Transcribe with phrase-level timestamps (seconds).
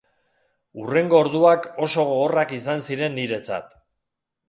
[0.83, 3.81] Hurrengo orduak oso gogorrak izan ziren niretzat.